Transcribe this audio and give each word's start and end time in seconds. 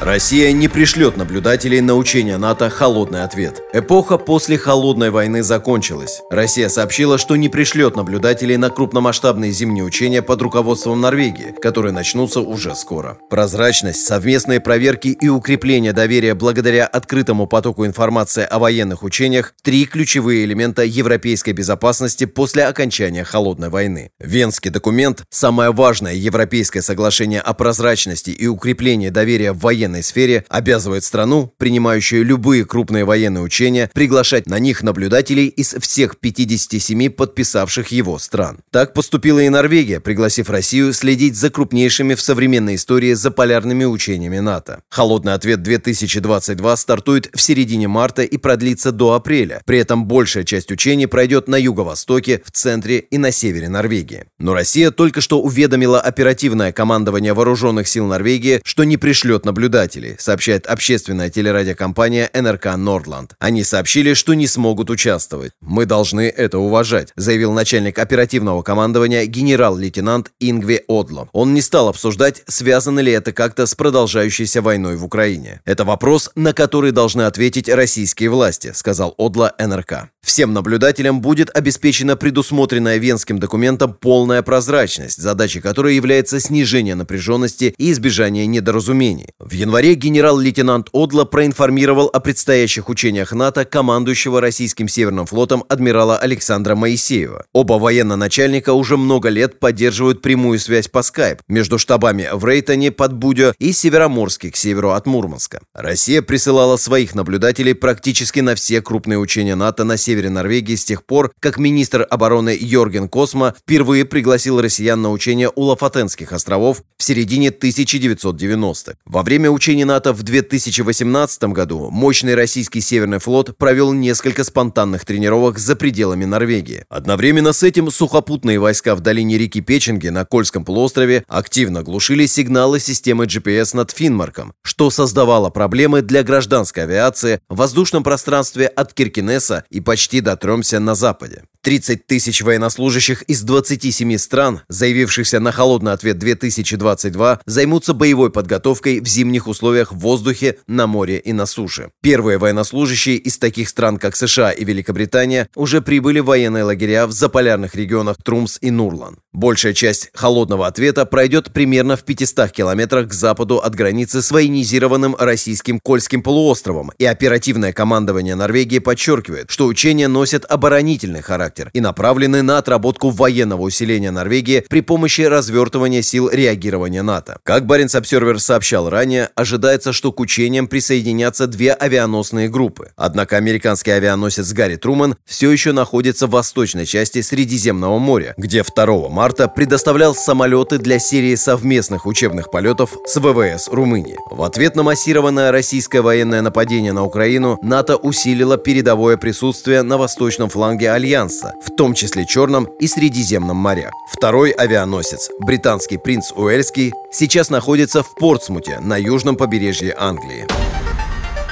Россия 0.00 0.52
не 0.52 0.66
пришлет 0.68 1.16
наблюдателей 1.16 1.80
на 1.80 1.94
учения 1.94 2.36
НАТО 2.36 2.68
«Холодный 2.68 3.22
ответ». 3.22 3.62
Эпоха 3.72 4.18
после 4.18 4.58
«Холодной 4.58 5.10
войны» 5.10 5.42
закончилась. 5.42 6.20
Россия 6.30 6.68
сообщила, 6.68 7.16
что 7.16 7.36
не 7.36 7.48
пришлет 7.48 7.96
наблюдателей 7.96 8.56
на 8.56 8.70
крупномасштабные 8.70 9.52
зимние 9.52 9.84
учения 9.84 10.20
под 10.20 10.42
руководством 10.42 11.00
Норвегии, 11.00 11.54
которые 11.62 11.92
начнутся 11.92 12.40
уже 12.40 12.74
скоро. 12.74 13.18
Прозрачность, 13.30 14.04
совместные 14.04 14.60
проверки 14.60 15.08
и 15.08 15.28
укрепление 15.28 15.92
доверия 15.92 16.34
благодаря 16.34 16.86
открытому 16.86 17.46
потоку 17.46 17.86
информации 17.86 18.44
о 18.44 18.58
военных 18.58 19.04
учениях– 19.04 19.54
три 19.62 19.86
ключевые 19.86 20.44
элемента 20.44 20.82
европейской 20.82 21.52
безопасности 21.52 22.26
после 22.26 22.64
окончания 22.64 23.24
«Холодной 23.24 23.70
войны». 23.70 24.10
Венский 24.18 24.70
документ– 24.70 25.22
самое 25.30 25.70
важное 25.70 26.14
европейское 26.14 26.82
соглашение 26.82 27.40
о 27.40 27.54
прозрачности 27.54 28.30
и 28.30 28.48
укреплении 28.48 29.08
доверия 29.08 29.52
в 29.52 29.60
военной 29.60 29.93
военной 29.94 30.02
сфере 30.02 30.44
обязывает 30.48 31.04
страну, 31.04 31.52
принимающую 31.56 32.24
любые 32.24 32.64
крупные 32.64 33.04
военные 33.04 33.42
учения, 33.42 33.90
приглашать 33.94 34.46
на 34.46 34.58
них 34.58 34.82
наблюдателей 34.82 35.46
из 35.46 35.74
всех 35.74 36.18
57 36.18 37.10
подписавших 37.10 37.88
его 37.88 38.18
стран. 38.18 38.58
Так 38.70 38.92
поступила 38.94 39.40
и 39.40 39.48
Норвегия, 39.48 40.00
пригласив 40.00 40.50
Россию 40.50 40.92
следить 40.92 41.36
за 41.36 41.50
крупнейшими 41.50 42.14
в 42.14 42.20
современной 42.20 42.74
истории 42.74 43.14
заполярными 43.14 43.84
учениями 43.84 44.40
НАТО. 44.40 44.80
Холодный 44.90 45.34
ответ 45.34 45.62
2022 45.62 46.76
стартует 46.76 47.30
в 47.32 47.40
середине 47.40 47.88
марта 47.88 48.22
и 48.22 48.36
продлится 48.36 48.90
до 48.90 49.12
апреля. 49.12 49.60
При 49.64 49.78
этом 49.78 50.06
большая 50.06 50.44
часть 50.44 50.72
учений 50.72 51.06
пройдет 51.06 51.48
на 51.48 51.56
юго-востоке, 51.56 52.42
в 52.44 52.50
центре 52.50 52.98
и 52.98 53.18
на 53.18 53.30
севере 53.30 53.68
Норвегии. 53.68 54.24
Но 54.38 54.54
Россия 54.54 54.90
только 54.90 55.20
что 55.20 55.40
уведомила 55.40 56.00
оперативное 56.00 56.72
командование 56.72 57.34
вооруженных 57.34 57.86
сил 57.86 58.06
Норвегии, 58.06 58.60
что 58.64 58.84
не 58.84 58.96
пришлет 58.96 59.44
наблюдателей 59.44 59.73
наблюдателей, 59.74 60.16
сообщает 60.18 60.66
общественная 60.66 61.30
телерадиокомпания 61.30 62.30
НРК 62.32 62.76
«Нордланд». 62.76 63.34
Они 63.40 63.64
сообщили, 63.64 64.14
что 64.14 64.34
не 64.34 64.46
смогут 64.46 64.90
участвовать. 64.90 65.52
«Мы 65.60 65.84
должны 65.84 66.28
это 66.28 66.58
уважать», 66.58 67.12
заявил 67.16 67.52
начальник 67.52 67.98
оперативного 67.98 68.62
командования 68.62 69.26
генерал-лейтенант 69.26 70.30
Ингви 70.38 70.84
Одло. 70.86 71.28
Он 71.32 71.54
не 71.54 71.60
стал 71.60 71.88
обсуждать, 71.88 72.42
связано 72.46 73.00
ли 73.00 73.12
это 73.12 73.32
как-то 73.32 73.66
с 73.66 73.74
продолжающейся 73.74 74.62
войной 74.62 74.96
в 74.96 75.04
Украине. 75.04 75.60
«Это 75.64 75.84
вопрос, 75.84 76.30
на 76.36 76.52
который 76.52 76.92
должны 76.92 77.22
ответить 77.22 77.68
российские 77.68 78.30
власти», 78.30 78.72
сказал 78.74 79.14
Одло 79.18 79.54
НРК. 79.58 80.10
Всем 80.24 80.54
наблюдателям 80.54 81.20
будет 81.20 81.54
обеспечена 81.54 82.16
предусмотренная 82.16 82.96
Венским 82.96 83.38
документом 83.38 83.92
полная 83.92 84.40
прозрачность, 84.40 85.20
задачей 85.20 85.60
которой 85.60 85.96
является 85.96 86.40
снижение 86.40 86.94
напряженности 86.94 87.74
и 87.76 87.92
избежание 87.92 88.46
недоразумений. 88.46 89.28
В 89.38 89.52
январе 89.64 89.94
генерал-лейтенант 89.94 90.88
Одло 90.92 91.24
проинформировал 91.24 92.10
о 92.12 92.20
предстоящих 92.20 92.90
учениях 92.90 93.32
НАТО 93.32 93.64
командующего 93.64 94.40
российским 94.40 94.88
Северным 94.88 95.24
флотом 95.24 95.64
адмирала 95.68 96.18
Александра 96.18 96.74
Моисеева. 96.74 97.46
Оба 97.54 97.74
военно-начальника 97.74 98.74
уже 98.74 98.98
много 98.98 99.30
лет 99.30 99.58
поддерживают 99.58 100.20
прямую 100.20 100.58
связь 100.58 100.88
по 100.88 101.02
скайп 101.02 101.40
между 101.48 101.78
штабами 101.78 102.28
в 102.32 102.44
Рейтоне 102.44 102.92
под 102.92 103.14
Будё 103.14 103.54
и 103.58 103.72
Североморске 103.72 104.50
к 104.50 104.56
северу 104.56 104.90
от 104.90 105.06
Мурманска. 105.06 105.60
Россия 105.72 106.20
присылала 106.20 106.76
своих 106.76 107.14
наблюдателей 107.14 107.74
практически 107.74 108.40
на 108.40 108.54
все 108.54 108.82
крупные 108.82 109.18
учения 109.18 109.54
НАТО 109.54 109.84
на 109.84 109.96
севере 109.96 110.28
Норвегии 110.28 110.76
с 110.76 110.84
тех 110.84 111.06
пор, 111.06 111.32
как 111.40 111.58
министр 111.58 112.06
обороны 112.08 112.54
Йорген 112.60 113.08
Космо 113.08 113.54
впервые 113.58 114.04
пригласил 114.04 114.60
россиян 114.60 115.00
на 115.00 115.10
учения 115.10 115.50
у 115.54 115.62
Лафатенских 115.62 116.32
островов 116.32 116.82
в 116.98 117.02
середине 117.02 117.48
1990-х. 117.48 118.98
Во 119.06 119.22
время 119.22 119.53
учений 119.54 119.84
НАТО 119.84 120.12
в 120.12 120.22
2018 120.22 121.44
году 121.44 121.90
мощный 121.90 122.34
российский 122.34 122.80
Северный 122.80 123.18
флот 123.18 123.56
провел 123.56 123.92
несколько 123.92 124.44
спонтанных 124.44 125.04
тренировок 125.04 125.58
за 125.58 125.74
пределами 125.74 126.24
Норвегии. 126.24 126.84
Одновременно 126.88 127.52
с 127.52 127.62
этим 127.62 127.90
сухопутные 127.90 128.58
войска 128.58 128.94
в 128.94 129.00
долине 129.00 129.38
реки 129.38 129.60
Печенги 129.60 130.08
на 130.08 130.24
Кольском 130.24 130.64
полуострове 130.64 131.24
активно 131.26 131.82
глушили 131.82 132.26
сигналы 132.26 132.78
системы 132.78 133.24
GPS 133.24 133.74
над 133.74 133.90
Финмарком, 133.90 134.52
что 134.62 134.90
создавало 134.90 135.50
проблемы 135.50 136.02
для 136.02 136.22
гражданской 136.22 136.82
авиации 136.82 137.40
в 137.48 137.56
воздушном 137.56 138.02
пространстве 138.02 138.66
от 138.66 138.92
Киркинесса 138.92 139.64
и 139.70 139.80
почти 139.80 139.94
почти 139.94 140.20
дотремся 140.20 140.80
на 140.80 140.94
Западе. 140.94 141.44
30 141.62 142.06
тысяч 142.06 142.42
военнослужащих 142.42 143.22
из 143.22 143.42
27 143.42 144.18
стран, 144.18 144.60
заявившихся 144.68 145.40
на 145.40 145.50
холодный 145.50 145.92
ответ 145.92 146.18
2022, 146.18 147.40
займутся 147.46 147.94
боевой 147.94 148.30
подготовкой 148.30 149.00
в 149.00 149.06
зимних 149.06 149.43
условиях 149.46 149.92
в 149.92 149.98
воздухе, 149.98 150.58
на 150.66 150.86
море 150.86 151.18
и 151.18 151.32
на 151.32 151.46
суше. 151.46 151.90
Первые 152.02 152.38
военнослужащие 152.38 153.16
из 153.16 153.38
таких 153.38 153.68
стран, 153.68 153.98
как 153.98 154.16
США 154.16 154.50
и 154.50 154.64
Великобритания, 154.64 155.48
уже 155.54 155.80
прибыли 155.80 156.20
в 156.20 156.26
военные 156.26 156.64
лагеря 156.64 157.06
в 157.06 157.12
заполярных 157.12 157.74
регионах 157.74 158.16
Трумс 158.22 158.58
и 158.60 158.70
Нурлан. 158.70 159.18
Большая 159.32 159.72
часть 159.72 160.10
холодного 160.14 160.66
ответа 160.68 161.06
пройдет 161.06 161.52
примерно 161.52 161.96
в 161.96 162.04
500 162.04 162.52
километрах 162.52 163.08
к 163.08 163.12
западу 163.12 163.58
от 163.58 163.74
границы 163.74 164.22
с 164.22 164.30
военизированным 164.30 165.16
российским 165.18 165.80
Кольским 165.80 166.22
полуостровом, 166.22 166.92
и 166.98 167.04
оперативное 167.04 167.72
командование 167.72 168.36
Норвегии 168.36 168.78
подчеркивает, 168.78 169.50
что 169.50 169.66
учения 169.66 170.06
носят 170.06 170.44
оборонительный 170.48 171.20
характер 171.20 171.70
и 171.72 171.80
направлены 171.80 172.42
на 172.42 172.58
отработку 172.58 173.10
военного 173.10 173.62
усиления 173.62 174.12
Норвегии 174.12 174.64
при 174.68 174.82
помощи 174.82 175.22
развертывания 175.22 176.02
сил 176.02 176.30
реагирования 176.30 177.02
НАТО. 177.02 177.38
Как 177.42 177.66
Баренц 177.66 177.94
Обсервер 177.94 178.38
сообщал 178.38 178.88
ранее, 178.88 179.30
ожидается, 179.34 179.92
что 179.92 180.12
к 180.12 180.20
учениям 180.20 180.66
присоединятся 180.66 181.46
две 181.46 181.72
авианосные 181.72 182.48
группы. 182.48 182.92
Однако 182.96 183.36
американский 183.36 183.90
авианосец 183.90 184.52
Гарри 184.52 184.76
Труман 184.76 185.16
все 185.24 185.50
еще 185.50 185.72
находится 185.72 186.26
в 186.26 186.30
восточной 186.30 186.86
части 186.86 187.20
Средиземного 187.20 187.98
моря, 187.98 188.34
где 188.36 188.62
2 188.62 189.08
марта 189.08 189.48
предоставлял 189.48 190.14
самолеты 190.14 190.78
для 190.78 190.98
серии 190.98 191.34
совместных 191.34 192.06
учебных 192.06 192.50
полетов 192.50 192.96
с 193.06 193.16
ВВС 193.16 193.68
Румынии. 193.68 194.16
В 194.30 194.42
ответ 194.42 194.76
на 194.76 194.82
массированное 194.82 195.50
российское 195.52 196.00
военное 196.00 196.42
нападение 196.42 196.92
на 196.92 197.04
Украину 197.04 197.58
НАТО 197.62 197.96
усилило 197.96 198.56
передовое 198.56 199.16
присутствие 199.16 199.82
на 199.82 199.98
восточном 199.98 200.48
фланге 200.48 200.90
Альянса, 200.90 201.54
в 201.64 201.74
том 201.76 201.94
числе 201.94 202.26
Черном 202.26 202.64
и 202.80 202.86
Средиземном 202.86 203.56
морях. 203.56 203.90
Второй 204.12 204.50
авианосец, 204.50 205.30
британский 205.40 205.98
принц 205.98 206.32
Уэльский, 206.32 206.92
сейчас 207.12 207.50
находится 207.50 208.02
в 208.02 208.14
Портсмуте 208.14 208.78
на 208.80 208.96
южном 209.24 209.36
побережье 209.36 209.94
Англии. 209.98 210.46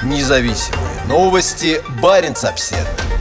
Независимые 0.03 1.05
новости. 1.07 1.81
Барин 1.99 2.35
обседный. 2.43 3.12